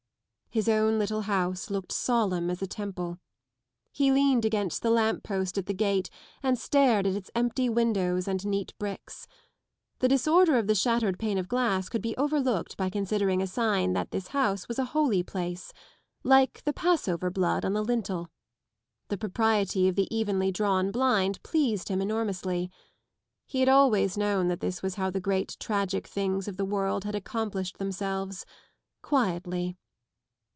116 0.53 0.73
His 0.73 0.81
own 0.93 0.99
little 0.99 1.21
house 1.33 1.67
Hooked 1.67 1.93
solemn 1.93 2.49
as 2.49 2.61
a 2.61 2.67
temple. 2.67 3.17
He 3.93 4.11
leaned 4.11 4.43
against 4.43 4.81
the 4.81 4.89
lamp 4.89 5.23
post 5.23 5.57
at 5.57 5.65
the 5.65 5.73
gate 5.73 6.09
and 6.43 6.59
stared 6.59 7.07
at 7.07 7.15
its 7.15 7.31
empty 7.33 7.69
windows 7.69 8.27
and 8.27 8.45
neat 8.45 8.73
bricks. 8.77 9.27
Tae 10.01 10.09
disorder 10.09 10.57
of 10.57 10.67
the 10.67 10.75
shattered 10.75 11.17
pane 11.17 11.37
of 11.37 11.47
glass 11.47 11.87
could 11.87 12.01
be 12.01 12.17
overlooked 12.17 12.75
by 12.75 12.89
considering 12.89 13.41
a 13.41 13.47
sign 13.47 13.93
that 13.93 14.11
this 14.11 14.27
hoose 14.27 14.67
was 14.67 14.77
a 14.77 14.83
holy 14.91 15.23
place: 15.23 15.71
like 16.21 16.61
the 16.65 16.73
Passover 16.73 17.29
blood 17.29 17.63
on 17.63 17.71
the 17.71 17.81
lintel. 17.81 18.29
The 19.07 19.17
propriety 19.17 19.87
of 19.87 19.95
the 19.95 20.13
evenly 20.13 20.51
drawn 20.51 20.91
blind 20.91 21.41
pleased 21.43 21.87
him 21.87 22.01
enormously. 22.01 22.69
He 23.47 23.61
had 23.61 23.69
always 23.69 24.17
known 24.17 24.49
that 24.49 24.59
this 24.59 24.81
was 24.83 24.95
how 24.95 25.11
the 25.11 25.21
great 25.21 25.55
tragic 25.61 26.05
things 26.07 26.49
of 26.49 26.57
the 26.57 26.65
world 26.65 27.05
had 27.05 27.15
accomplished 27.15 27.77
themselves: 27.77 28.45
quietly. 29.01 29.77